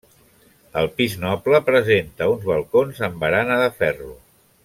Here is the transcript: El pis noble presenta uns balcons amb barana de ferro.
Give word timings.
El 0.79 0.87
pis 1.01 1.17
noble 1.25 1.59
presenta 1.67 2.29
uns 2.33 2.47
balcons 2.49 3.05
amb 3.09 3.23
barana 3.27 3.61
de 3.67 3.71
ferro. 3.83 4.13